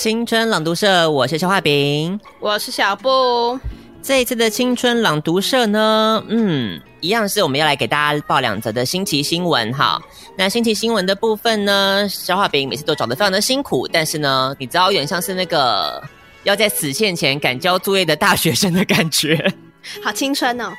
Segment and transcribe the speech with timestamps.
[0.00, 3.60] 青春朗读社，我是肖画饼，我是小布。
[4.00, 10.00] 这一次的青春朗读社呢，嗯，一样是我们要来给大家报两则的新奇新闻哈。
[10.38, 16.02] 那新奇新闻的部分呢，肖画饼每次都找得非常的辛苦，但是呢，你知道有点像是那个
[16.44, 19.52] 要在死线前赶交作业的大学生的感觉，
[20.02, 20.72] 好青春哦。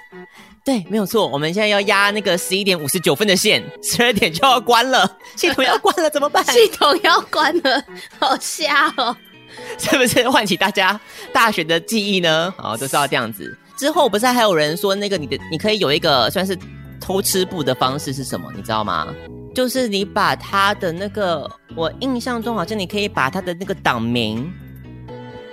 [0.63, 6.43] 对，没有错，我们现在要压那个十一点五十九分的线，十二点就要关了，系统要关了，怎么办？
[6.53, 7.83] 系统要关了，
[8.19, 9.15] 好吓哦！
[9.77, 10.99] 是不是唤起大家
[11.33, 12.53] 大学的记忆呢？
[12.57, 13.57] 好，都是要这样子。
[13.75, 16.57] 之后不是还有人说，那个你的你可以有一个算是
[16.99, 18.47] 偷吃布的方式是什么？
[18.55, 19.07] 你知道吗？
[19.53, 24.49] 就是你把他的那个，我印象中好像你可以把他的那个档名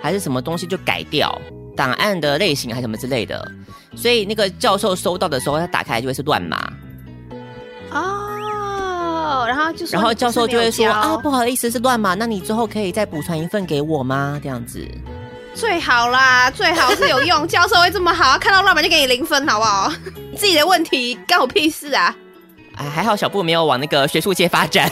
[0.01, 1.37] 还是什么东西就改掉，
[1.75, 3.51] 档案的类型还是什么之类的。
[3.97, 6.73] 所以那个教授收到的时候，他打开来就会是乱码
[7.91, 14.39] 哦，然后就是，然后教授就会说啊，不好意思是乱码，那你之后可以再补传一份给我吗？
[14.43, 14.87] 这样子
[15.55, 19.93] 最好啦，最好是有用， 教授会这么好，看到乱码就给你零分，好不好？
[20.37, 22.15] 自己的问题干我屁事啊！
[22.77, 24.89] 哎，还好小布没有往那个学术界发展，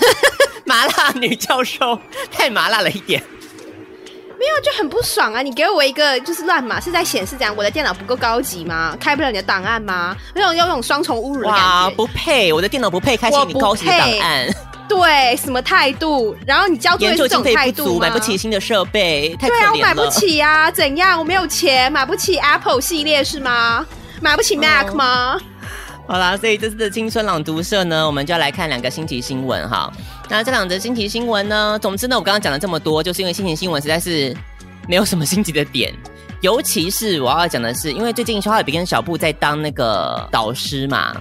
[0.66, 1.98] 麻辣女教授
[2.30, 3.22] 太麻辣了一点。
[4.44, 5.40] 没有就很不爽啊！
[5.40, 8.94] 你给我一个就是乱码，是在显示这样我的电脑不够高级吗？
[9.00, 10.14] 开不了你的档案吗？
[10.34, 11.64] 那种有种双重侮辱的感觉。
[11.64, 12.52] 哇，不配！
[12.52, 14.46] 我的电脑不配开启你高级的档案。
[14.86, 16.36] 对，什么态度？
[16.46, 19.60] 然后你交作业这种态度买不起新的设备，太可怜了。
[19.60, 20.70] 对啊，我买不起啊！
[20.70, 21.18] 怎样？
[21.18, 23.86] 我没有钱，买不起 Apple 系列是吗？
[24.20, 25.38] 买不起 Mac 吗？
[25.40, 25.53] 嗯
[26.06, 29.90] 好啦，所以这次的青春朗读社呢，我们就要来看两个新奇新闻哈。
[30.28, 34.36] 那这两则新奇新闻呢，总之呢，我刚刚讲了这么多，就是因为新奇新闻实在是
[34.86, 35.92] 没有什么新奇的点。
[36.42, 41.14] 尤其是我要讲的是，因为最近肖画饼跟小布在当那个导师嘛。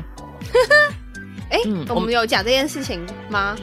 [1.50, 3.56] 哎、欸嗯，我们有讲这件事情吗？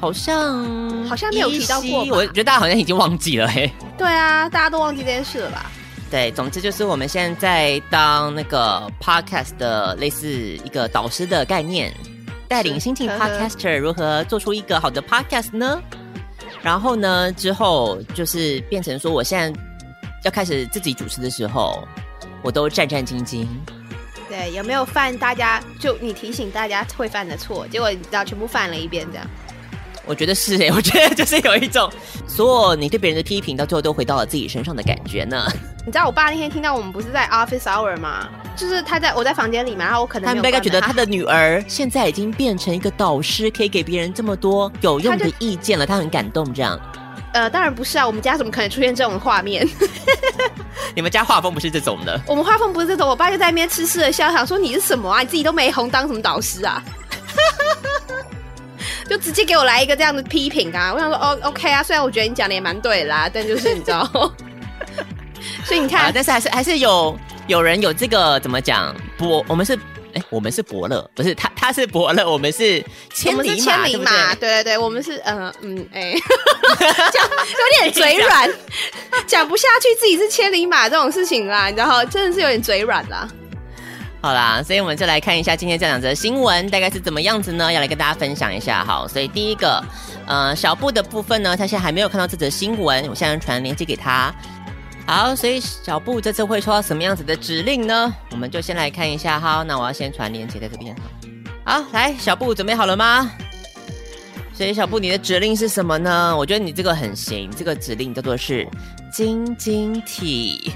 [0.00, 3.70] 好像好像没有提到过，我觉得大家好像已经忘记了嘿。
[3.98, 5.70] 对啊，大家都忘记这件事了吧？
[6.10, 11.94] 对，总之就是我们现在当那个 podcast 的类似一个导师的概念，
[12.48, 15.80] 带领新进 podcaster 如何做出一个好的 podcast 呢？
[16.62, 19.60] 然后呢，之后就是变成说，我现在
[20.24, 21.86] 要开始自己主持的时候，
[22.42, 23.46] 我都战战兢兢。
[24.28, 29.26] 对，有没有犯大家就你提醒大家会犯的错，结果你知道全部犯了一遍这样？
[30.06, 31.90] 我觉得是诶， 我觉得就是有一种，
[32.26, 35.46] 所有你对别人的批评，到最后都回到了自己身上的感觉呢。
[35.86, 38.28] 你知道我爸那天听到我们不是在 office hour 吗？
[38.56, 46.78] 就是他在我在房间里嘛，然后我可能他们大概觉得他的女儿现在已经变成一个导师，可以给别人这么多有用的意见了，他，他很感动这样。
[47.32, 49.66] 呃，当然不是啊，我们家怎么可能出现这种画面？
[50.94, 53.08] 你们家画风不是这种的，我们画风不是这种。
[53.08, 55.20] 我爸就在那边痴痴的笑，想说你是什么啊？
[55.20, 56.82] 你自己都没红，当什么导师啊？
[59.10, 60.94] 就直接给我来一个这样的批评啊！
[60.94, 64.08] 我想说哦，OK 啊，虽然我觉得你讲的也蛮对啦，但就是你知道。
[65.66, 67.18] 所以你看，啊、但是还是还是有
[67.48, 68.94] 有人有这个怎么讲？
[69.18, 69.76] 伯，我们是
[70.14, 72.80] 哎，我们是伯乐，不是他，他是伯乐，我们是
[73.12, 76.14] 千里马，千里马，对对对，我们是嗯嗯哎，
[77.12, 78.48] 讲有点嘴软，
[79.26, 83.28] 讲不下去自己是千里马这种事情啦，你知道，真的是有点嘴软啦。
[84.22, 87.72] 好啦，所以我们就来看一下今天这两则新闻大概是怎么样子呢？
[87.72, 88.84] 要来跟大家分享一下。
[88.84, 89.82] 好，所以第一个，
[90.26, 94.30] 呃，小布的部分呢，他现在还没有看到这则新闻，我现在传链接给他。
[95.06, 98.14] 好，所以小布这次会收到什么样子的指令呢？
[98.30, 99.40] 我们就先来看一下。
[99.40, 100.94] 好，那我要先传链接在这边。
[101.64, 103.30] 好，来，小布准备好了吗？
[104.52, 106.36] 所以小布，你的指令是什么呢？
[106.36, 108.68] 我觉得你这个很行，这个指令叫做是
[109.10, 110.70] 晶晶体。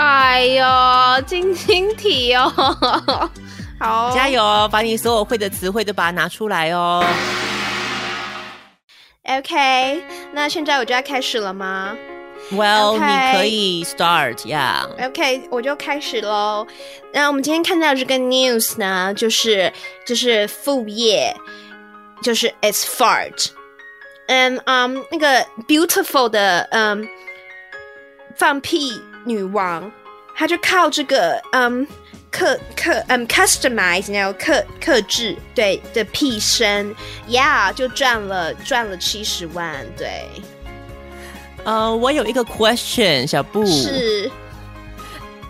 [0.00, 2.48] 哎呦，晶晶体哦，
[3.80, 7.04] 好，加油哦，把你所有会的词汇都把它拿出来哦。
[9.24, 11.96] OK，那现在我就要开始了吗
[12.52, 14.88] ？Well，、你可以 start 呀。
[15.02, 16.64] OK，我就开始喽。
[17.12, 19.72] 那我们今天看到这个 news 呢，就是
[20.06, 21.34] 就是副业，
[22.22, 23.48] 就是 it's fart。
[24.28, 27.04] And um 那个 beautiful 的嗯、um,
[28.36, 29.90] 放屁女王，
[30.34, 31.84] 她就靠这个嗯、um,
[32.30, 36.94] 克克嗯 customize，然后克克制对的屁声
[37.28, 40.28] ，Yeah，就赚了赚了七十万，对。
[41.64, 44.30] 呃，我有一个 question，小布是，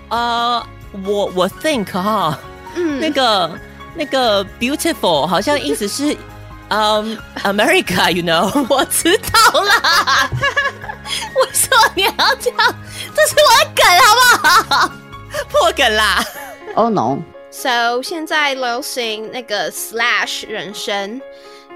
[0.09, 0.67] 呃，
[1.05, 2.39] 我我 think 哈，
[2.75, 3.59] 嗯，那个
[3.95, 6.17] 那个 beautiful 好像意思是，
[6.71, 10.31] 嗯、um,，America，you know， 我知道啦。
[11.37, 12.75] 为什么你要这样？
[13.19, 14.21] 这是我的梗，好不
[14.75, 14.93] 好？
[15.51, 16.25] 破梗啦。
[16.77, 17.19] Oh no。
[17.51, 21.21] So 现在流行那个 slash 人生。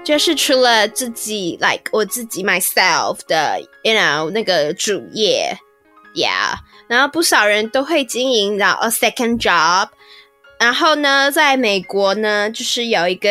[0.05, 5.57] 就是除了自己，like 我自己 myself 的，you know 那个主业
[6.13, 6.55] ，yeah，
[6.89, 9.87] 然后不少人都会经营到 a second job，
[10.59, 13.29] 然后呢，在美国呢，就是有一个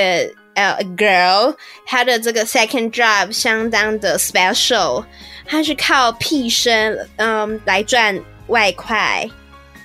[0.56, 1.56] 呃、uh, a girl，
[1.86, 5.04] 她的这个 second job 相当的 special，
[5.46, 9.30] 她是靠屁声嗯来赚外快，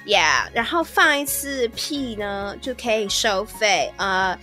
[0.07, 4.39] yeah，然后放一次屁呢就可以收费，呃、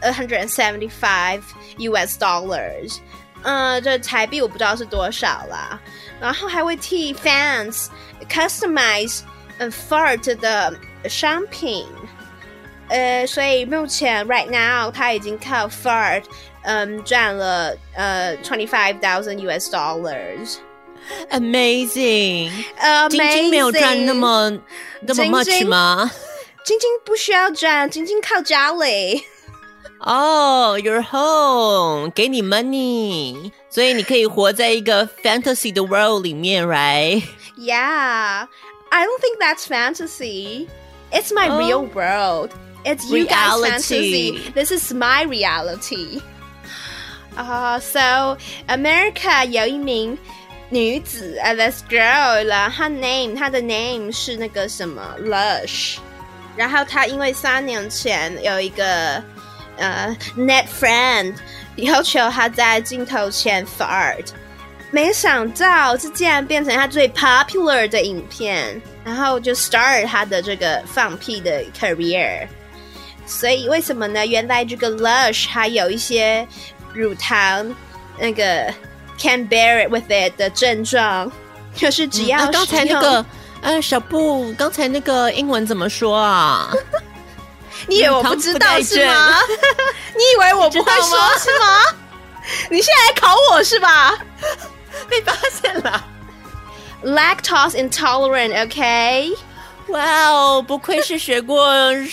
[0.00, 1.40] uh,。175
[1.78, 2.98] US dollars，
[3.42, 5.80] 呃，这台币我不知道是多少啦。
[6.20, 7.86] 然后还会替 fans
[8.28, 9.22] customize
[9.58, 10.72] 呃 fart 的
[11.08, 11.84] 商品，
[12.92, 16.22] 呃，所以目前 right now 他已经靠 fart
[16.62, 24.50] 嗯赚了呃 twenty-five thousand US dollars。Amazing，呃，晶晶没有赚那么
[25.02, 26.10] 那么 much 吗？
[26.64, 29.22] 晶晶不需要赚，晶晶靠家里。
[30.00, 40.68] 哦、oh,，Your home 给你 money，所以你可以活在一个 fantasy 的 world 里面，right？Yeah，I don't think that's fantasy.
[41.10, 42.50] It's my oh, real world.
[42.84, 44.52] It's you guys' fantasy.
[44.54, 46.20] This is my reality.
[47.36, 50.16] 啊、uh,，So America 有一名
[50.70, 55.98] 女子，uh, this girl 了，她 name 她的 name 是那个什么 Lush，
[56.56, 59.22] 然后她因为三年前有一个。
[59.80, 61.36] 呃、uh,，net friend
[61.76, 64.24] 要求他在镜头前 fart，
[64.90, 72.48] 没想到这竟然变成他最 popular 的影片，然后就 start 他的这个放屁的 career。
[73.25, 74.25] 所以为什么呢？
[74.25, 76.47] 原来这个 Lush 还有一些
[76.93, 77.73] 乳糖
[78.19, 78.67] 那个
[79.19, 81.31] can't bear it with it 的症状，
[81.75, 83.25] 就是只要、嗯啊、刚才那个
[83.61, 86.71] 呃小布刚才那个英文怎么说啊？
[87.87, 89.39] 你以为我不知道是吗？
[90.15, 91.97] 你以为我不会说是吗？
[92.69, 94.17] 你现在来考我是吧？
[95.09, 96.05] 被发现了
[97.03, 99.31] ，lactose intolerant，OK？
[99.89, 101.67] 哇哦，不愧是学过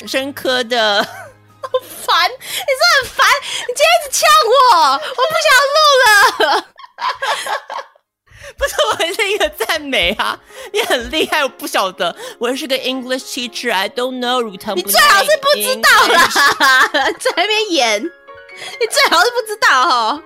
[0.07, 1.03] 生科的，
[1.63, 2.31] 好烦！
[2.31, 3.27] 你是很烦，
[3.69, 6.65] 你今天一直呛我，我不想录了。
[8.59, 10.39] 不是，我是一个赞美啊！
[10.73, 14.43] 你很厉害，我不晓得，我是个 English teacher，I don't know。
[14.43, 16.29] 你最好是不知道啦，
[17.19, 20.23] 在那边演，你最好是不知道哦。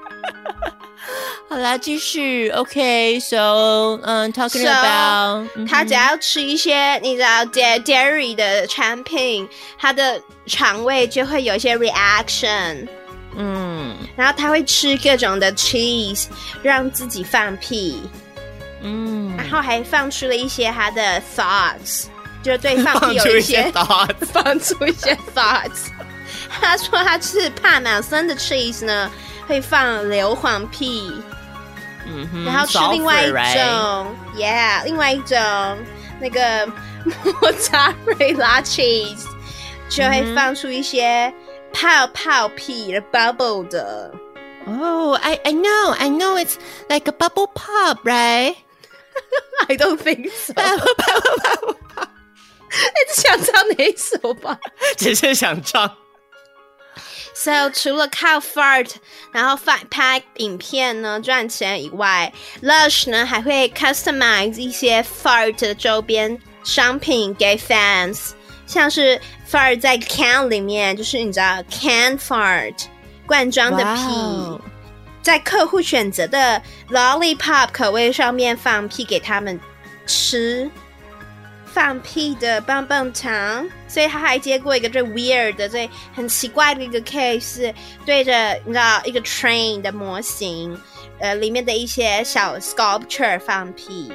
[1.49, 9.49] 好啦，继续，OK，so，嗯，talking about，他只要吃一些你知道 dairy 的产品，
[9.79, 12.89] 他的肠胃就会有一些 reaction。
[13.37, 16.27] 嗯，然后他会吃各种的 cheese，
[16.63, 18.01] 让自己放屁。
[18.81, 22.05] 嗯，然后还放出了一些他的 thoughts，
[22.43, 25.89] 就是对放屁有一些 thoughts， 放出一些 thoughts。
[26.61, 29.11] 他说他吃帕玛森的 cheese 呢，
[29.47, 31.13] 会放硫磺屁。
[32.07, 35.39] 嗯哼，然后吃另外一种 yeah，另外一种
[36.21, 36.67] 那个
[37.41, 39.25] 莫扎瑞拉 cheese，
[39.89, 41.33] 就会放出一些。
[41.77, 44.09] 泡泡屁的 bubble 的
[44.65, 46.55] 哦、oh,，I I know I know it's
[46.89, 48.55] like a bubble pop, right?
[49.69, 50.53] I don't think so.
[50.53, 52.09] Bubble bubble bubble pop.
[52.71, 54.57] 你只想唱哪一首吧？
[54.97, 55.91] 只是想唱。
[57.35, 58.93] So 除了靠 fart
[59.33, 68.31] 然后发拍影片呢赚钱以外，Lush 呢还会 customize 一些 fart 的周边商品给 fans。
[68.67, 72.75] 像是 fart 在 can 里面，就是你知道 can fart
[73.27, 74.61] 罐装的屁.
[75.21, 79.59] 在客户选择的 lollipop 口味上面放屁给他们
[80.07, 80.71] 吃，
[81.75, 83.69] 放屁的棒棒糖。
[83.89, 87.75] 所以他还接过一个最 weird 的、最很奇怪的一个 case，
[88.07, 90.81] 对着你知道一个 train 的模型，
[91.19, 94.13] 呃，里面的一些小 sculpture 放屁。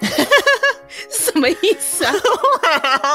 [1.10, 2.12] 什么意思啊？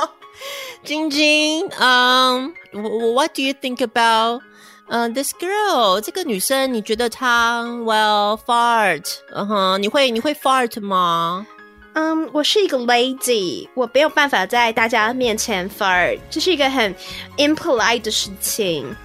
[0.83, 4.41] 晶晶，嗯、um,，What do you think about
[4.87, 6.01] 嗯、uh, this girl？
[6.01, 9.05] 这个女生，你觉得她 well fart？
[9.33, 11.45] 嗯哼，你会你会 fart 吗？
[11.93, 16.95] 嗯，我是一个 lady，我没有办法在大家面前 fart，这是一个很
[17.37, 18.95] impolite 的事情。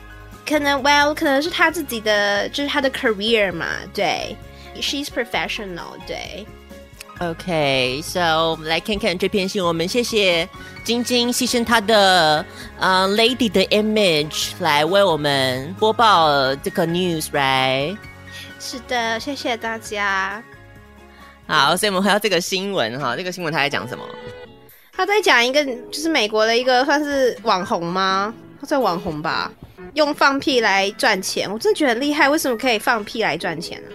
[0.48, 4.36] 可能，well，可能是他自己的，就是他的 career 嘛，对
[4.76, 6.46] ，she's professional，对。
[7.18, 9.66] OK，so、okay, 我们来看看这篇新闻。
[9.66, 10.48] 我们谢谢
[10.84, 12.44] 晶晶牺牲她的
[12.78, 17.96] 呃、uh, lady 的 image 来为我们播报这个 news，right？
[18.60, 20.44] 是的，谢谢大家。
[21.46, 24.04] 好，所以我们回到这个新闻哈，这个新闻他在讲什么？
[24.92, 28.34] 他在讲一个，就是美国的一个算是网红吗？
[28.60, 29.52] 他算网红吧，
[29.94, 32.28] 用放屁来赚钱，我真的觉得很厉害。
[32.28, 33.90] 为什么可以放屁来赚钱呢？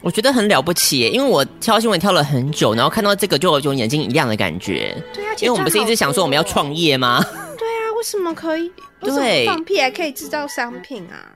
[0.00, 4.96] 我觉得很了不起耶，因为我挑新闻挑了很久，然后看到这个就有种眼睛一亮的感觉。
[5.12, 7.20] 对啊，因为我们不是一直想说我们要创业吗？
[7.58, 8.70] 对啊，为什么可以？
[9.00, 11.34] 对，为什么放屁还可以制造商品啊？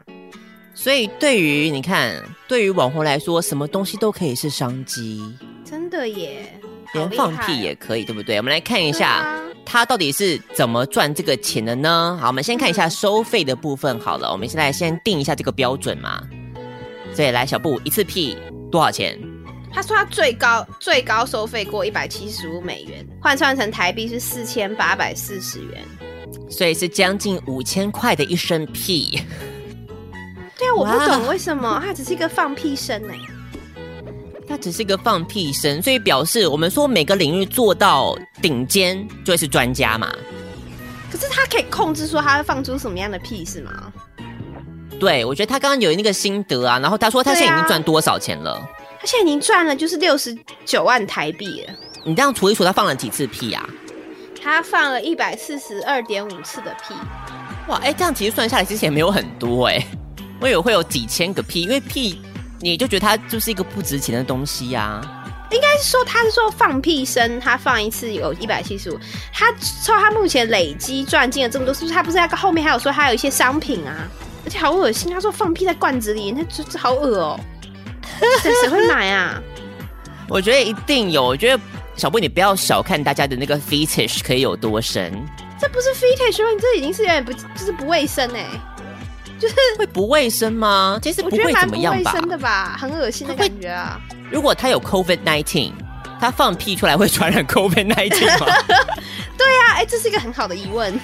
[0.74, 2.16] 所以，对于你看，
[2.48, 5.22] 对于网红来说，什么东西都可以是商机，
[5.64, 6.58] 真的耶，
[6.94, 8.38] 连放屁也可以，对不对？
[8.38, 12.18] 我们来看一下，他到底是怎么赚这个钱的呢？
[12.20, 14.00] 好，我们先看一下收费的部分。
[14.00, 16.22] 好了，我们现在先定一下这个标准嘛。
[17.14, 18.36] 所以，来小布，一次屁
[18.70, 19.18] 多少钱？
[19.74, 25.82] 他说他最高最高收费过一百七十五美元，换算成台币是四千八百四十元，
[26.50, 29.20] 所以是将近五千块的一声屁。
[30.62, 33.12] 对啊，我不懂为什么他只是一个放屁声呢？
[34.48, 40.12] 他只是一个放屁声，所以表示我们说每个领域做到顶尖就会是专家嘛。
[41.10, 43.92] 可是他可以控制说他会放出什么样的屁是吗？
[45.00, 48.60] 对，我觉得他刚刚有那个心得啊，然后他说他现在已经赚多少钱了？
[49.00, 51.74] 他现在已经赚了就是六十九万台币了。
[52.04, 53.68] 你这样数一数，他放了几次屁啊？
[54.40, 56.94] 他放了一百四十二点五次的屁。
[57.68, 59.84] 哇，哎，这样其实算下来其实也没有很多哎。
[60.42, 62.20] 我以为会有几千个屁，因为屁
[62.58, 65.18] 你就觉得它就是一个不值钱的东西呀、啊。
[65.52, 68.98] 应该是说他是说放屁声，他放一次有一百七十五。
[69.32, 74.08] 他说他目前累积赚进了这么多，是不是他不是那个后面还有说他有一些商品啊？
[74.44, 77.40] 而且好恶心，他说放屁在罐子里，那这这好恶哦、喔。
[78.40, 79.40] 谁会买啊？
[80.28, 81.22] 我觉得一定有。
[81.22, 81.62] 我觉得
[81.94, 85.12] 小布你不要小看大家的那个 fetish 可以有多深。
[85.60, 88.60] 这不是 fetish，你这已经是有点不就是不卫生哎、欸。
[89.42, 91.00] 就 是会不卫生吗？
[91.02, 92.12] 其实不会怎么样吧？
[92.12, 92.76] 真的吧？
[92.80, 94.00] 很恶心的感觉啊！
[94.30, 95.72] 如果他有 COVID nineteen，
[96.20, 98.46] 他放屁出来会传染 COVID nineteen 吗？
[99.36, 100.96] 对呀、啊，哎、欸，这是一个很好的疑问，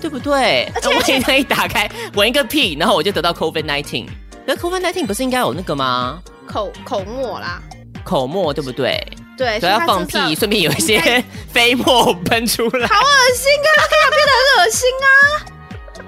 [0.00, 0.66] 对不对？
[0.74, 4.06] 而且我现在一打开闻一个屁，然后我就得到 COVID nineteen。
[4.46, 6.22] 那 COVID nineteen 不是应该有那个吗？
[6.46, 7.62] 口口沫啦，
[8.02, 8.98] 口沫对不对？
[9.36, 13.68] 对，所以要放屁，顺便有一些飞沫喷出来，好恶心啊！
[13.90, 15.51] 这样变得很恶心啊！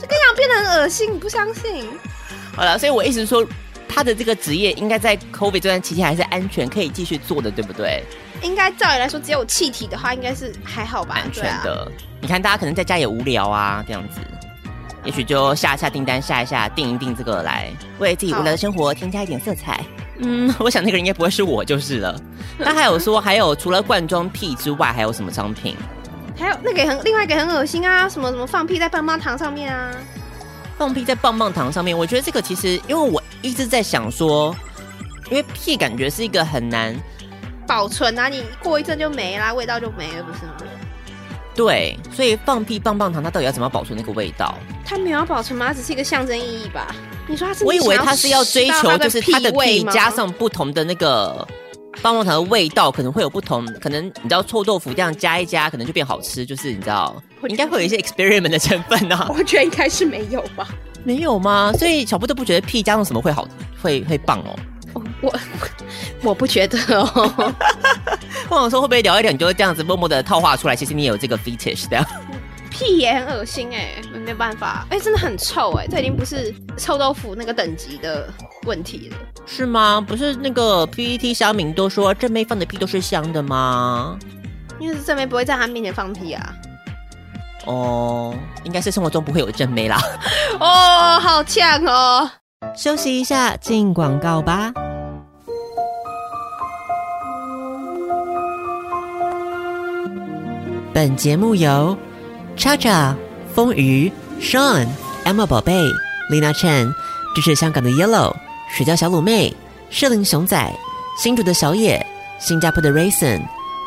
[0.04, 1.86] 这个样变得很恶心，你不相信？
[2.54, 3.46] 好了，所以我意思是说，
[3.88, 8.02] 他的这个职业应该在 COVID 这段期间还是安全，可以继续做的，对不对？
[8.42, 11.16] 应该照理来说，只有气体的话，应该是还好吧？
[11.16, 11.84] 安全的。
[11.84, 11.88] 啊、
[12.20, 14.20] 你看，大家可能在家也无聊啊，这样子，
[15.04, 19.82] 也许就下下订单，下一下订一订这个来，为自己无聊的生活添加一点色彩。
[20.18, 22.20] 嗯， 我想那个人应该不会是我就是了。
[22.62, 25.76] 他还有说，还有除了罐装屁之外，还有什么商品？
[26.36, 29.90] 还有那个很另外一个很恶心啊，什么什么放屁在棒棒糖上面啊，
[30.76, 34.54] 放屁在棒棒糖上面，我觉得这个其实，因为我一直在想说，
[35.30, 36.94] 因为屁感觉是一个很难
[37.66, 40.54] 保存啊，你过一阵就没啦，味道就没了，不是吗？
[41.54, 44.56] 对，所以放屁棒棒糖它到底要怎么保存那个味道？
[44.84, 45.68] 它没有要保存吗？
[45.68, 46.92] 它只是一个象征意义吧？
[47.28, 47.64] 你说它是？
[47.64, 51.46] 我以为它是要追求，就是它的屁加上不同的那个。
[52.04, 56.44] 棒棒糖的味道可能会有不同，可能你知道臭豆腐这样加一加，可能就变好吃。
[56.44, 57.16] 就是你知道，
[57.48, 59.26] 应该会有一些 experiment 的成分呢、啊。
[59.34, 60.68] 我觉得应该是没有吧？
[61.02, 61.72] 没有吗？
[61.78, 63.48] 所以小布都不觉得屁加上什么会好，
[63.80, 64.54] 会会棒哦。
[64.92, 65.40] 我我，
[66.28, 67.54] 我不觉得哦。
[68.50, 70.76] 我想说会不会聊一聊，你就会这样子默默的套话出来？
[70.76, 72.06] 其实你也有这个 fetish 的。
[72.74, 78.28] 屁也很恶心哎，没办法，哎、欸，真的很臭哎，这已经不是臭豆腐那个等级的
[78.64, 79.16] 问题了，
[79.46, 80.04] 是吗？
[80.04, 84.18] 不是那个 PPT 小敏都说正妹放的屁都是香的吗？
[84.80, 86.52] 因为是正妹不会在他面前放屁啊。
[87.66, 89.96] 哦，应该是生活中不会有正妹啦。
[90.58, 92.28] 哦，好呛哦。
[92.76, 94.72] 休息一下，进广告吧。
[100.92, 101.96] 本节目由。
[102.56, 103.14] 叉叉、
[103.54, 104.86] 风鱼、Sean、
[105.24, 105.72] Emma 宝贝、
[106.30, 106.92] Lina Chen，
[107.34, 108.34] 支持香港的 Yellow、
[108.74, 109.54] 水饺小卤妹、
[109.90, 110.72] 社林熊仔、
[111.18, 112.04] 新竹的小野、
[112.38, 113.42] 新加坡的 Raisin、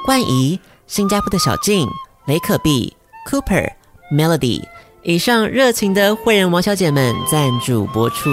[0.06, 1.88] 冠仪、新加坡的小静、
[2.26, 2.96] 雷可碧、
[3.30, 3.72] Cooper、
[4.12, 4.62] Melody，
[5.04, 8.30] 以上热情的会员王小姐们赞助播出。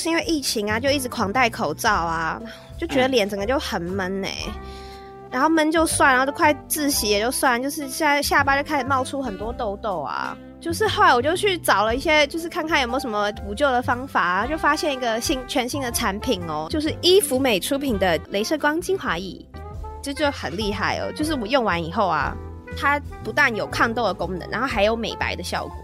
[0.00, 2.40] 就是因为疫情啊，就一直狂戴口罩啊，
[2.78, 4.28] 就觉得脸整个就很闷呢、
[5.30, 10.34] 然后闷就算，然后就快窒息也就算，就是现在下巴就开始冒出很多痘痘啊。
[10.58, 19.44] 就是后来我就去找了一些，就是看看有没有什么补救的方法啊，就发现一个新全新的产品哦，就是伊芙美出品的镭射光精华液，
[20.02, 21.12] 这，就很厉害哦。
[21.14, 22.34] 就是我用完以后啊，
[22.74, 25.76] 它不但有抗痘的功能，然后还有美白的效果。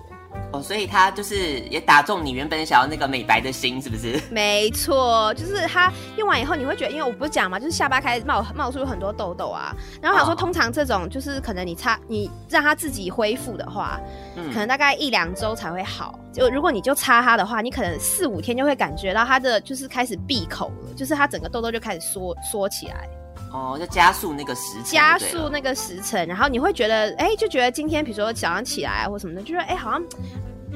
[0.56, 4.20] 哦，所以它就是也打中你原本想要那个美白的心，是不是？
[4.30, 9.74] 没错，就是它用完以后，你会觉得，因为我不是讲嘛，就是下巴开始冒冒出很多痘痘啊。
[10.00, 14.00] 然后他说，通常这种就是可能你擦你让它自己恢复的话，
[14.36, 16.18] 嗯，可能大概一两周才会好。
[16.32, 23.08] 就如果你就擦它的话，你可能四五天就会感觉到它的就是开始闭口了，就是它整个痘痘就开始缩缩起来。
[23.52, 30.02] 哦，就加速那个时辰，加速那个时辰，然后你会觉得，哎、欸，就觉得今天比如说早上起来啊或什么的，就是哎、欸，好像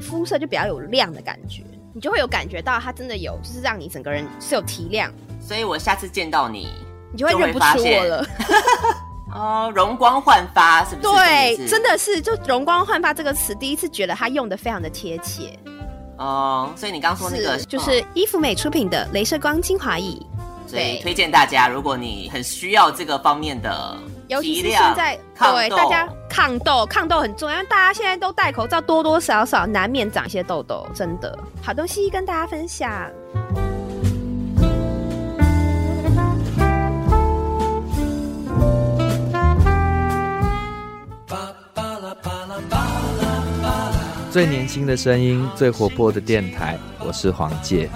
[0.01, 1.63] 肤色就比较有亮的感觉，
[1.93, 5.11] 你就会有感觉到它真的有，就是让你整个人是有提亮。
[5.39, 6.67] 所以我下次见到你，
[7.11, 8.25] 你就会认不出我了。
[9.33, 11.13] 哦，容光焕发是不是？
[11.13, 15.57] 对，真的是，就容光焕发这个词，第一次觉得它用的非常的贴切。
[16.17, 20.21] 哦，所以你刚刚说那个是就是伊芙美出品的镭射光精华液。
[20.67, 32.89] 所以推荐大家，如果你很需要这个方面的，尤其是现在对大家抗痘，抗痘很重要，因为大家现在都戴口罩，多多少少难免长一些痘痘，真的好东西跟大家分享。
[44.31, 47.89] 最年轻的声音，最活泼的电台，我是黄玠。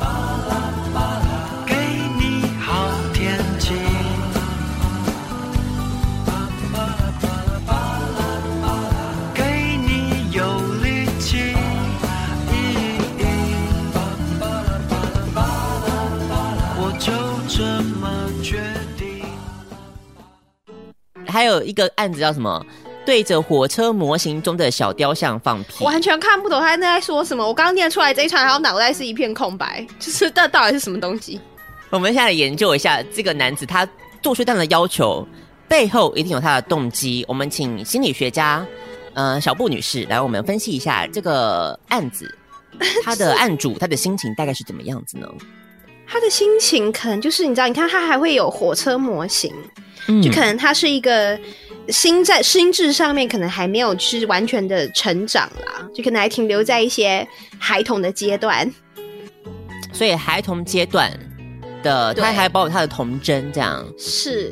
[21.75, 22.65] 个案子叫什么？
[23.05, 27.47] 对着火车模型中的小雕像放屁，完全看不懂他在说什么。
[27.47, 31.39] 我刚刚念出来这一串，然后脑袋是一片空白， 就是这到底是什么东西？
[31.91, 33.87] 我们现在来研究一下这个男子他
[34.23, 35.25] 做出这样的要求
[35.67, 37.23] 背后一定有他的动机。
[37.27, 38.65] 我们请心理学家
[39.13, 42.35] 呃小布女士来我们分析一下这个案子，
[43.05, 45.27] 他的案主他的心情大概是怎么样子呢？
[46.07, 49.53] 他的心情可能就是你知道，你看他还会有火车模型。
[50.21, 51.35] 就可能他是一个
[51.89, 57.27] 心在心智上面可能还没有是完全的成长啦，就可能还停留在一些
[57.59, 58.69] 孩童的阶段。
[59.93, 61.11] 所以孩童阶段
[61.83, 64.51] 的他还包括他的童真这样是，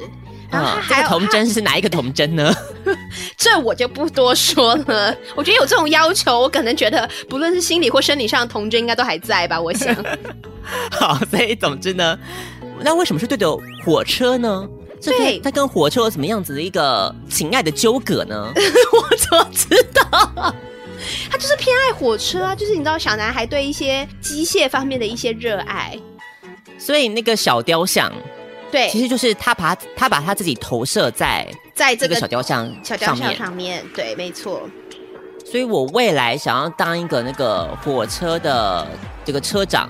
[0.52, 2.54] 啊这个童真是哪一个童真呢？
[3.38, 5.16] 这我就不多说了。
[5.36, 9.60] 我觉得有这种要求，我可能觉得不论是心理或生理上的童真应该都还在吧。
[9.60, 9.94] 我想。
[10.92, 12.18] 好，所以总之呢，
[12.80, 14.66] 那为什么是对着火车呢？
[15.12, 18.52] 对，他跟火车有什么样子的一个情爱的纠葛呢？
[18.56, 20.56] 我怎么知道？
[21.30, 26.00] 他就是偏爱火车啊，就是你知道小男孩对一些机械方面的一些热爱，
[26.78, 28.12] 所以那个小雕像，
[28.72, 34.70] 对，其实就是他把他他把他自己投射在在这个小雕像小雕像上面，对，没错。
[35.46, 38.88] 所以我未来想要当一个那个火车的
[39.26, 39.90] 这个车长，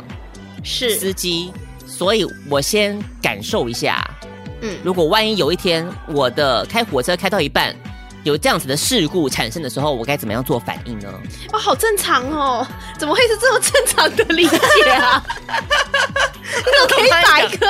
[0.63, 1.53] 是司机，
[1.85, 4.03] 所以我先感受一下。
[4.63, 7.75] 嗯，如果万一有一天我的开火车开到一半，
[8.23, 11.13] 有这样子的事故产生的时候，我该怎么样做反应呢？
[11.51, 12.65] 哦，好正常哦，
[12.97, 14.57] 怎么会是这么正常的理解
[14.93, 15.21] 啊？
[15.49, 17.67] 你怎么可以把一个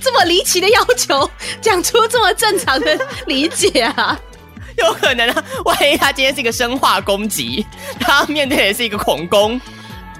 [0.00, 4.18] 这么离奇的要求讲出这么正常的理解啊？
[4.78, 7.66] 有可能啊，万一他今天是一个生化攻击，
[8.00, 9.60] 他面对的是一个恐攻。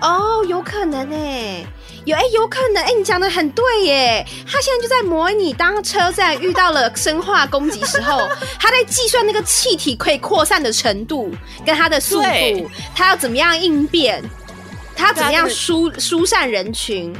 [0.03, 1.65] 哦，有可能哎。
[2.05, 4.27] 有哎、欸，有可能哎、欸，你讲的很对耶。
[4.45, 11.33] 他现在就在模拟当车站遇到了生化攻击时候， 他在计算那个气体可以扩散的程度
[11.65, 14.23] 跟它的速度，他要怎么样应变，
[14.97, 17.15] 他要怎么样疏疏散人群。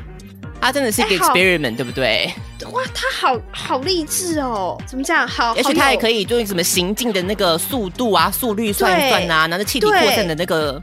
[0.61, 2.33] 他真的是一个 experiment，、欸、对不对？
[2.71, 4.81] 哇，他好好励志哦！
[4.87, 5.27] 怎么讲？
[5.27, 10.81] 好，也许他也可以用什么行进的那个速度啊、速率算一算啊，拿着气体扩散的那个。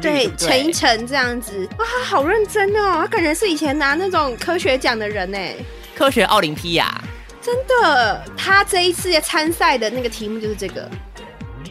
[0.00, 5.38] 对，对，乘一乘这样子，哇，他好认真哦，他感觉是以前拿那种科学奖的人呢，
[5.94, 7.00] 科学奥林匹亚，
[7.40, 10.88] 真的，他这一次参赛的那个题目就是这个，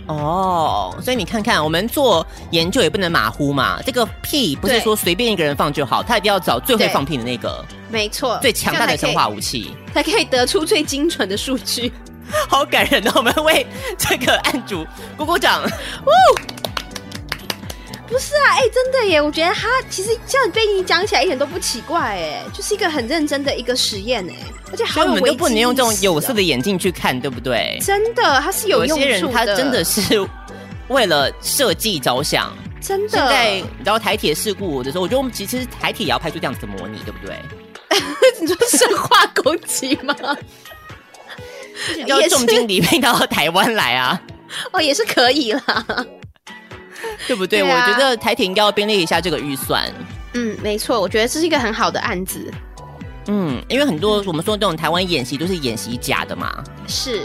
[0.07, 11.91] 哦，所以你看看，我们做研究也不能马虎嘛，这个屁不是说随便一个人放就好，他一定要找最会放屁的那个，没错，最强大的生化武器，才可以得出最精准的数据，
[12.47, 13.65] 好感人哦，我们为
[13.97, 16.58] 这个案主鼓鼓掌，呜。
[18.09, 19.21] 不是啊，哎、欸，真的耶！
[19.21, 24.33] 我觉得他其实这样被你讲起来一点都不奇怪，哎，就是一个很认真的一个实验，哎，
[24.71, 25.11] 而且好有。
[25.11, 27.77] 我们都不能用这种有色的眼镜去看，对不对？
[27.85, 29.11] 真的，他是有用处的。
[29.11, 30.27] 有些人他真的是
[30.87, 33.09] 为了设计着想，真的。
[33.09, 37.39] 现在你知道台铁事故的时候，我觉得我们其实台铁也要拍出这样子的模拟，对不对？
[38.41, 40.15] 你说生化攻击吗？
[42.07, 44.21] 要重金礼聘到台湾来啊！
[44.71, 45.85] 哦，也是可以啦。
[47.27, 47.61] 对不对？
[47.61, 49.91] 对啊、我觉得台铁应该要编列一下这个预算。
[50.33, 52.51] 嗯，没错，我觉得这是一个很好的案子。
[53.27, 56.63] 嗯，因为很多我们说这种台湾演习都是演习假的嘛。
[56.87, 57.21] 是，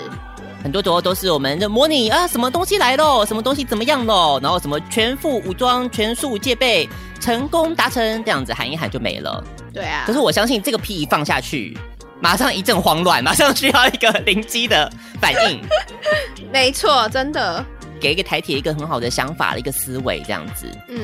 [0.63, 6.89] 很多时候都是我们的模拟啊，什么东西来喽，什么东西怎么样喽，然后什么全副武装、全速戒备，
[7.21, 9.43] 成功达成，这样子喊一喊就没了。
[9.73, 10.05] 对啊。
[10.07, 11.77] 可是我相信这个屁一放下去，
[12.21, 15.61] 马上一阵慌乱，马上需要一个 灵机的反应。
[16.53, 17.65] 没错，真的。
[18.05, 20.71] 给一个台铁一个很好的想法的一个思维，这样子。
[20.91, 20.99] 嗯，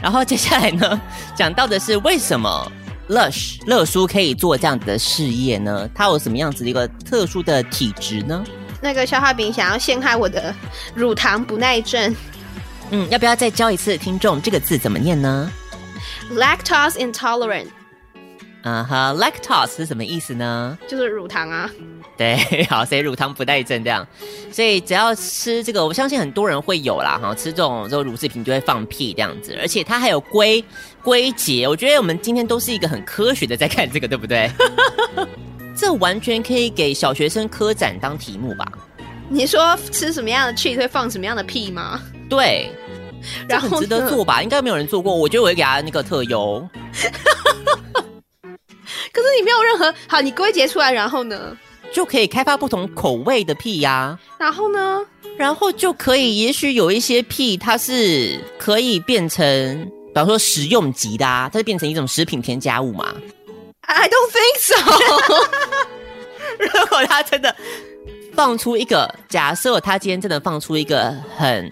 [0.00, 0.98] 然后接下来呢，
[1.36, 2.72] 讲到的是为什么
[3.10, 5.86] Lush 乐叔可以做这样子的事业呢？
[5.94, 8.42] 他有什么样子的一个特殊的体质呢？
[8.80, 10.54] 那个消化饼想要陷害我的
[10.94, 12.16] 乳糖不耐症。
[12.90, 15.52] 嗯，要不要再教一次听众这个字怎么念呢
[16.32, 17.66] ？Lactose intolerant。
[18.68, 20.76] 嗯哈、uh-huh，Lactose 是什么意思呢？
[20.88, 21.70] 就是乳糖啊。
[22.18, 22.36] 对，
[22.68, 24.04] 好，所以乳糖不耐症这样，
[24.50, 30.64] 所以只要吃这个，我相信很多人会有啦，哈，吃这种这种乳制品就会放屁这样子，而且它还有龟
[31.00, 34.50] 龟节，我觉得我们今天都是一个很科学的在看这个，对不对？
[35.78, 38.66] 这完全可以给小学生科展当题目吧？
[39.28, 42.02] 你说吃什么样的 cheese 会放什么样的屁吗？
[42.28, 42.68] 对，
[43.48, 44.42] 然后很值得做吧？
[44.42, 46.68] 应该没有人做过，我觉得我会给他那个特优。
[49.12, 51.56] 可是你没有任何好，你归结出来，然后呢？
[51.92, 54.20] 就可以开发不同口味的屁呀、啊。
[54.38, 55.00] 然后呢？
[55.36, 59.44] 然后就可以，也许有一些屁，它是可以变成，
[60.08, 63.14] 比方说食用级的啊，它就变成一种食品添加物嘛。
[63.82, 64.74] I don't think so。
[66.58, 67.54] 如果他真的
[68.34, 71.70] 放出一个，假设他今天真的放出一个很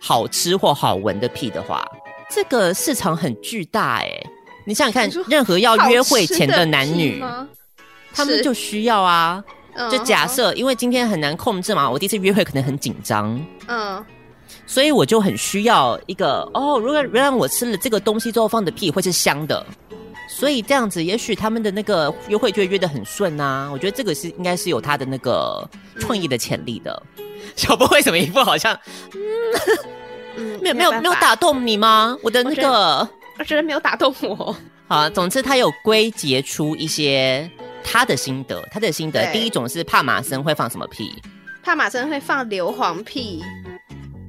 [0.00, 1.86] 好吃或好闻的屁的话，
[2.28, 4.26] 这个市场很巨大哎。
[4.64, 7.22] 你想想看，任何要约会前的男女，
[8.14, 9.42] 他们就需要啊。
[9.90, 14.04] 就假设，因为今天很难控制嘛，我第一次约会可能很紧张，嗯，
[14.68, 16.78] 所以我就很需要一个哦。
[16.78, 19.66] 如果原来我吃了这个东西之后放的屁会是香的，
[20.28, 23.68] 所以这样子，也许他们的那个约会就会约得很顺啊。
[23.72, 27.02] 我觉得这个是应该是有他的那个创意的潜力的。
[27.18, 27.24] 嗯、
[27.56, 28.78] 小波为什么一副好像
[30.36, 32.16] 嗯，没有没有没有打动你吗？
[32.22, 33.08] 我的那个。
[33.38, 34.56] 我觉得没有打动我。
[34.86, 37.50] 好，总之他有归结出一些
[37.82, 38.62] 他的心得。
[38.70, 41.10] 他的心得，第一种是帕玛森会放什么屁？
[41.62, 43.42] 帕玛森会放硫磺屁，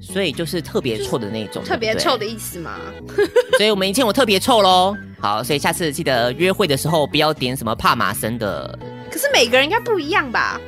[0.02, 2.80] 所以就是特别臭的那种，特别臭的意思吗？
[3.58, 4.96] 所以我们以前我特别臭喽。
[5.20, 8.80] 好，所以下次记得约会的时候不要点什么帕玛森的。
[9.12, 10.60] 可是每个人应该不一样吧？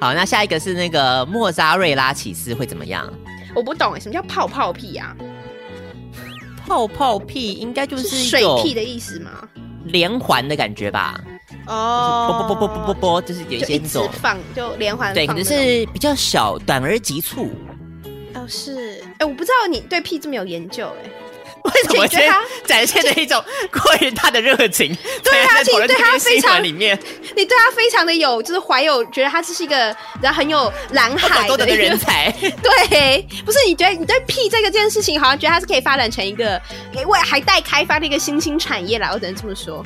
[0.00, 3.12] 好，那下一个是那个莫扎瑞拉起司会怎么样？
[3.54, 5.16] 我不懂，什么叫泡泡屁呀？
[6.68, 9.30] 泡泡屁应该就是水屁的意思吗？
[9.86, 11.18] 连环的感觉吧。
[11.66, 15.14] 哦，啵啵啵啵啵啵啵，就是有一些那种放就连环。
[15.14, 17.50] 对，可能是比较小，短而急促。
[18.34, 19.02] 哦，是。
[19.18, 21.10] 哎，我不知道你对屁这么有研究，哎。
[21.64, 22.32] 为什么先
[22.64, 23.42] 展现了一种
[23.72, 24.96] 过于大的热情？
[25.22, 26.98] 对啊，其实对他非常里面，
[27.36, 29.76] 你对他非常的有，就是怀有觉得他这是一个
[30.22, 32.30] 然后很有蓝海的 人才。
[32.40, 36.60] 对，不是你觉得你对屁这个这件事情，好像觉得他是可以发展成一个
[36.94, 39.10] 未还待开发的一个新兴产业啦。
[39.12, 39.84] 我只能这么说。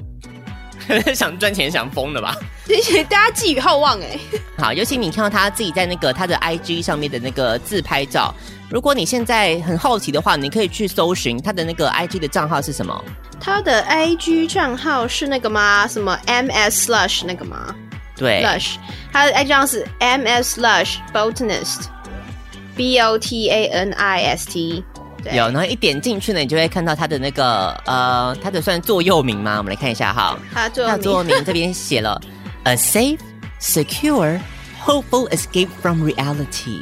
[1.14, 2.36] 想赚钱想疯了吧？
[2.66, 4.18] 谢谢大家寄予厚望哎。
[4.58, 8.34] 好，尤其你看到他自己在那个他的 IG 上面的那个自拍照。
[8.72, 13.04] 如果你现在很好奇的话，你可以去搜寻他的那个 IG 的账号是什么？
[13.38, 15.86] 他的 IG 账号是那个吗？
[15.86, 17.74] 什么 MS Slush 那个吗？
[18.16, 18.76] 对，Lush，
[19.12, 24.82] 他的 IG 账号是 MS Slush Botanist，B O T A N I S T。
[25.30, 29.58] 有，然后一点进去呢，你就会看到他的那个呃，他的算座右铭吗？
[29.58, 30.38] 我们来看一下哈。
[30.50, 32.18] 他座右铭，座右铭这边写了
[32.62, 33.18] A safe,
[33.60, 34.40] secure,
[34.82, 36.80] hopeful escape from reality。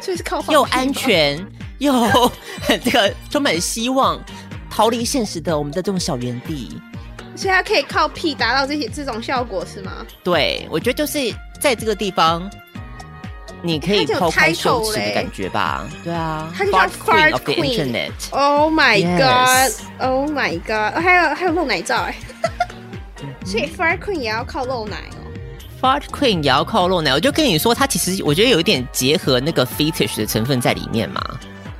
[0.00, 1.44] 所以是靠又安全
[1.78, 1.92] 又
[2.82, 4.20] 这个充满希望，
[4.70, 6.80] 逃离现实的我们的这种小园地，
[7.36, 10.06] 所以它可以靠屁达到这些这种效果是吗？
[10.24, 11.18] 对，我觉得就是
[11.60, 12.50] 在这个地方，
[13.62, 15.88] 你可以抛开羞耻的感觉吧？
[16.04, 18.10] 对啊，它就叫 Fart Queen。
[18.30, 21.00] Oh my god！Oh my god！
[21.02, 22.14] 还有还有露奶照哎，
[23.44, 24.96] 所以 Fart Queen 也要靠露奶。
[25.80, 31.22] Fart Queen 也要靠露奶，我就跟你说，它其实我觉得有一点结合那个 fetish 的成分在里面嘛。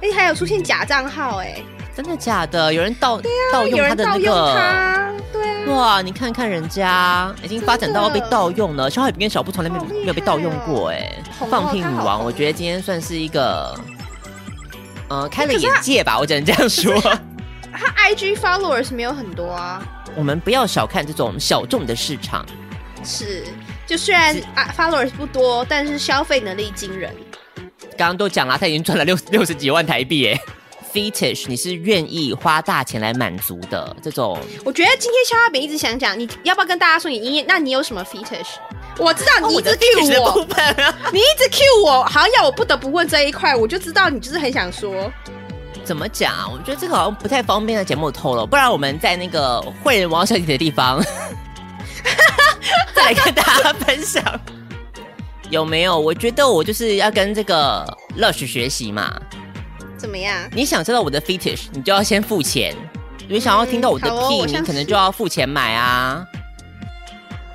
[0.00, 1.60] 哎，还有出现假账号哎，
[1.96, 2.72] 真的假的？
[2.72, 3.20] 有人盗
[3.52, 5.12] 盗、啊、用他的那个？
[5.32, 5.74] 对啊。
[5.74, 11.12] 哇，你看看人家已经发展到被盗用了，小海比跟小布从来没有没有被盗用过哎。
[11.50, 13.78] 放屁女王，我觉得今天算是一个，
[15.08, 16.94] 呃，开了眼界吧，我只能这样说。
[17.72, 19.82] 他 IG followers 没有很多啊。
[20.14, 22.46] 我们不要小看这种小众的市场。
[23.04, 23.44] 是，
[23.88, 27.10] 就虽然啊 followers 不多，但是消费能力惊人。
[27.96, 30.38] 刚刚都讲了，他已经赚了六六十几万台币耶。
[30.92, 34.38] Fetish，你是愿意花大钱来满足的这种？
[34.62, 37.44] 我觉得今天肖亚饼一直想讲，你要不要跟大家说你音乐？
[37.48, 38.56] 那你有什么 Fetish？
[38.98, 40.46] 我知道你一直 cue 我，我
[41.10, 45.10] 你一直 cue 我，好像要我不得不问这一块，我就知道你就是很想说。
[45.82, 46.46] 怎么讲啊？
[46.50, 51.02] 我觉得这个好像不太方便在节目透露，不然我们在那个会人王小姐的地方
[52.94, 54.22] 再来跟大家分享
[55.50, 55.98] 有没有？
[55.98, 57.84] 我觉得我就是要跟这个
[58.18, 59.18] Lush 学习嘛。
[59.96, 60.48] 怎么样？
[60.52, 62.74] 你想知道我的 fetish，你就要先付钱。
[63.28, 66.24] 你想要听到我的屁，你可能就要付钱买啊。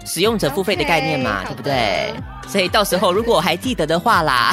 [0.05, 2.13] 使用者付费的概念嘛，对不对？
[2.47, 4.51] 所以到时候如果我还记得的话啦，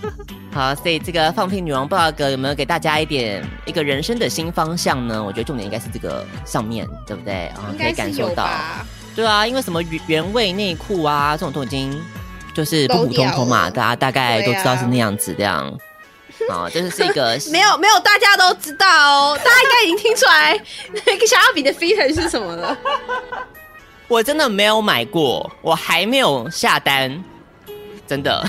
[0.52, 5.22] 好，所以这个放屁女王 blog 有没有给大家一点一个人生的新方向呢？
[5.22, 7.46] 我觉得重点应该是这个上面对不对？
[7.48, 8.48] 啊，可以感受到。
[9.18, 12.00] 对啊，因为什么原原味内裤啊，这种都已经
[12.54, 15.76] 就是普普通通嘛，大家大概都知道是那样子这样。
[16.48, 20.56] 哦， 就是是一个 没有没有，大家都知道哦， 大家应该已经听出来
[21.04, 22.78] 那个小奥比的 fetish 是什么了。
[24.06, 27.20] 我真的没有买过，我还没有下单，
[28.06, 28.48] 真的。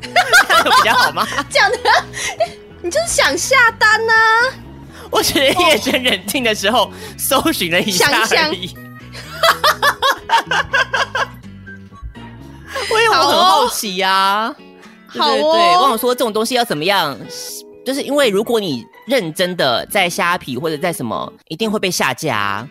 [0.00, 1.28] 比较好吗？
[1.50, 1.78] 讲的，
[2.80, 4.67] 你就是想下单呢、啊。
[5.10, 8.74] 我只是夜深人静的时候搜寻了一下而已。
[12.90, 14.54] 我因为我很好奇呀、啊。
[15.06, 17.18] 好对，对，对，忘了说这种东西要怎么样，
[17.84, 22.68] 就是因为如果你认真的在虾皮或者在什么，一定会被下架，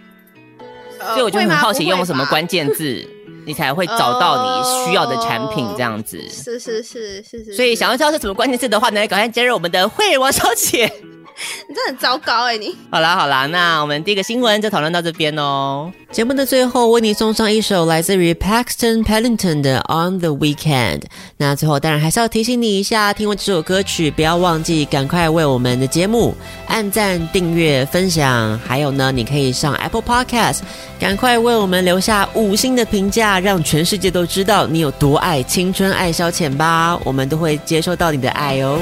[1.00, 3.04] 呃、所以我就很好奇用什么关键字，
[3.46, 6.24] 你才会找到你需要的产品这样子。
[6.30, 7.56] 是是是是是。
[7.56, 10.92] 所以想要知道是什么关键字的话呢，赶快加入我们的会员王小姐。
[11.70, 15.92] 你真很糟糕哎、你好啦好啦，那我们第一个新闻就讨论到这边哦。
[16.12, 21.00] 节目的最后，为你送上一首来自于 Paxton Pelington 的《On the Weekend》。
[21.38, 26.34] 那最后当然还是要提醒你一下，听完这首歌曲，不要忘记赶快为我们的节目
[26.68, 28.58] 按赞、订阅、分享。
[28.66, 30.60] 还有呢，你可以上 Apple Podcast，
[31.00, 36.98] 赶快为我们留下五星的评价，让全世界都知道你有多爱青春爱消遣吧。
[37.04, 38.80] 我们都会接收到你的爱哦。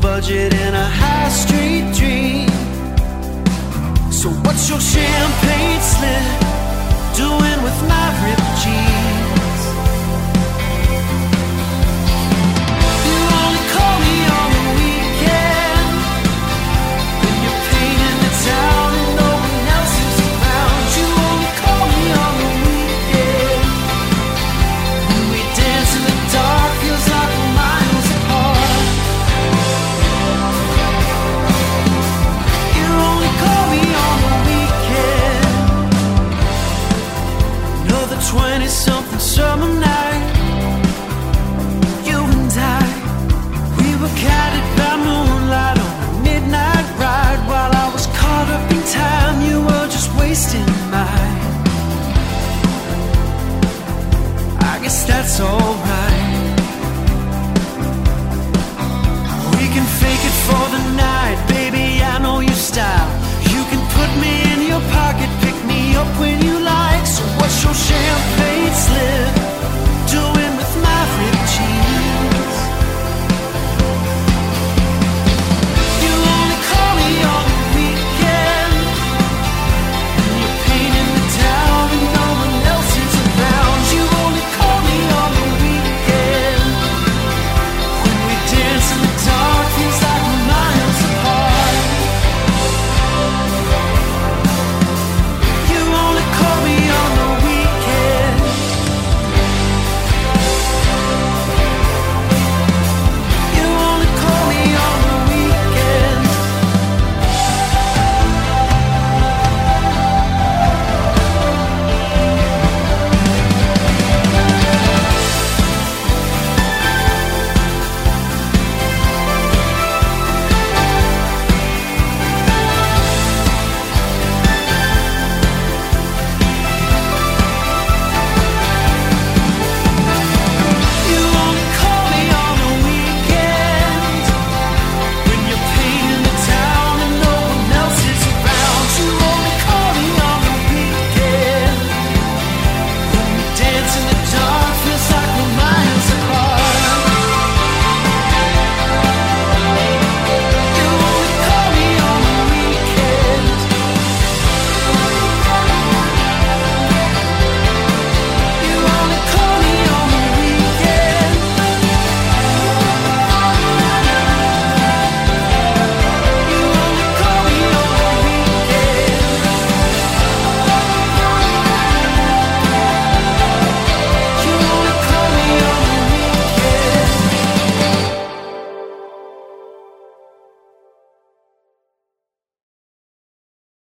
[0.00, 2.48] budget and a high street dream.
[4.10, 6.24] So what's your champagne slip
[7.16, 8.89] doing with my ripped jeans?